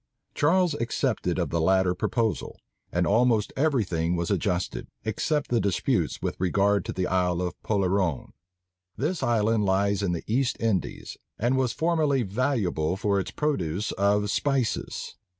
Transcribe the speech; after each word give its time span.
Charles 0.33 0.73
accepted 0.81 1.37
of 1.37 1.51
the 1.51 1.61
latter 1.61 1.93
proposal; 1.93 2.57
and 2.91 3.05
almost 3.05 3.53
every 3.55 3.83
thing 3.83 4.15
was 4.15 4.31
adjusted, 4.31 4.87
except 5.05 5.51
the 5.51 5.59
disputes 5.61 6.23
with 6.23 6.39
regard 6.39 6.85
to 6.85 6.91
the 6.91 7.05
Isle 7.05 7.39
of 7.39 7.53
Polerone. 7.61 8.31
This 8.97 9.21
island 9.21 9.63
lies 9.63 10.01
in 10.01 10.11
the 10.13 10.23
East 10.25 10.57
Indies, 10.59 11.17
and 11.37 11.55
was 11.55 11.71
formerly 11.71 12.23
valuable 12.23 12.97
for 12.97 13.19
its 13.19 13.29
produce 13.29 13.91
of 13.91 14.31
spices. 14.31 15.17